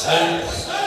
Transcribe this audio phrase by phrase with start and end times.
[0.00, 0.79] Saints.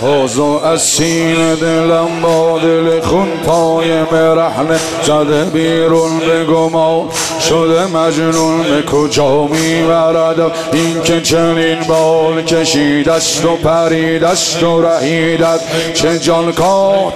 [0.00, 7.08] حوزو از سینه دلم با دل خون پای مرحله زده بیرون به گما
[7.48, 14.82] شده مجنون به کجا میبردم این که چنین بال کشید است و پرید است و
[14.82, 15.60] رهیدت
[15.94, 16.52] چه جان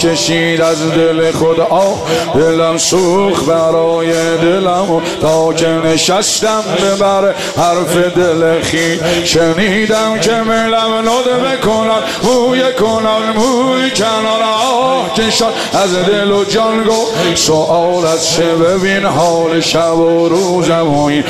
[0.01, 1.97] کشید از دل خدا
[2.35, 4.91] دلم سوخ برای دلم.
[4.91, 13.37] و تا که نشستم ببر حرف دل خی شنیدم که ملم ندبه کنم موی کنان
[13.37, 19.99] موی کنان آه کشان از دل و جان گو سوال از چه؟ ببین حال شب
[19.99, 21.25] و روزم و این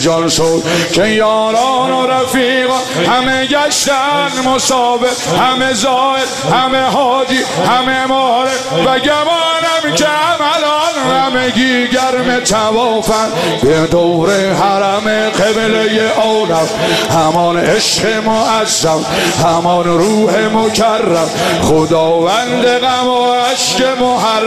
[0.00, 5.08] جان شد که یاران و رفیقا همه گشتن مسابه
[5.40, 8.50] همه زاید همه حاجی همه ماره
[8.86, 13.28] و گمانم که عملان همگی گرم توافن
[13.62, 16.68] به دور حرم قبله اولم
[17.10, 19.04] همان عشق معظم
[19.44, 21.30] همان روح مکرم.
[21.62, 24.44] خداوند غم و عشق مهر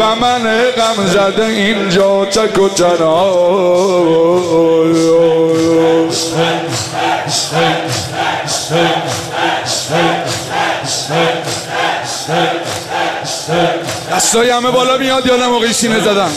[0.00, 0.42] و من
[0.76, 3.36] غم زده اینجا تک و تنها.
[14.12, 16.30] دستای همه بالا میاد یا موقعی سینه زدن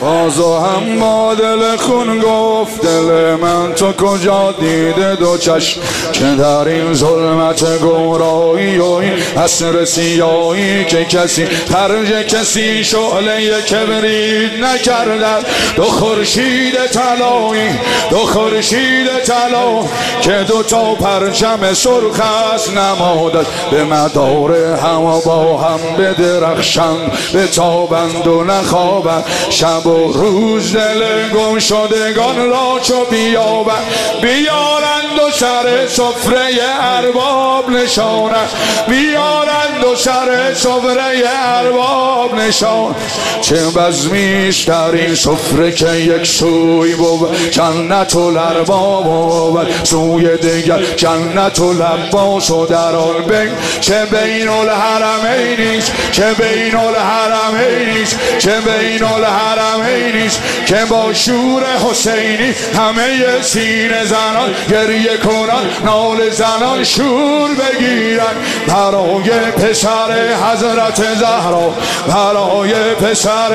[0.00, 5.80] بازو هم با دل خون گفت دل من تو کجا دیده دو چشم
[6.12, 14.64] که در این ظلمت گمرایی و این اصر سیایی که کسی خرج کسی شعله کبرید
[14.64, 15.38] نکردن
[15.76, 17.70] دو خورشید طلایی
[18.10, 19.84] دو خورشید طلا
[20.22, 22.20] که دو تا پرچم سرخ
[22.54, 22.76] است
[23.14, 31.28] نمادد به مدار هم با هم بدرخشند به تابند و نخوابند شب و روز دل
[31.28, 33.86] گم شدگان را چو بیابند
[34.22, 36.48] بیارند و سر سفره
[36.80, 38.48] ارباب نشانند
[38.88, 42.94] بیارند و سر سفره ارباب نشان
[43.40, 47.50] چه بزمیش در این سفره که یک سوی بود.
[47.50, 49.66] جنت و لرباب بود.
[49.84, 58.18] سوی دیگر جنت و لباس و در آن بین چه بین الحرمینیست چه بین الحرمینیست
[58.38, 67.50] چه بین الحرمینیست که با شور حسینی همه سینه زنان گریه کنن نال زنان شور
[67.54, 68.34] بگیرن
[68.66, 71.74] برای پسر حضرت زهرا
[72.08, 73.54] برای پسر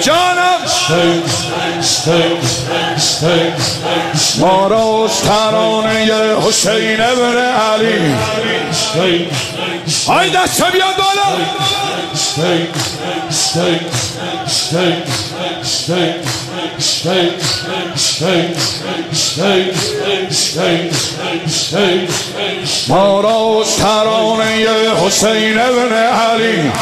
[0.00, 0.58] جانم
[4.38, 6.12] ما راست ترانه
[6.48, 8.14] حسین ابن علی
[10.06, 11.22] های دست بیاد بالا
[22.88, 24.66] ما راست ترانه
[25.06, 26.72] حسین ابن علی.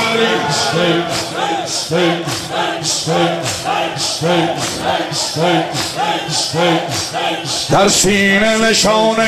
[7.71, 9.25] در سینه نشانه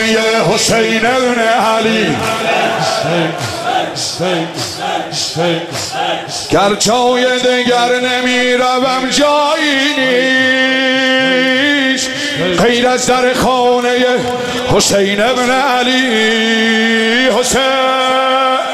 [0.54, 2.16] حسین ابن علی
[6.50, 12.08] گرچای دگر نمی روم جایی نیست
[12.58, 13.90] غیر از در خانه
[14.76, 18.71] حسین ابن علی حسین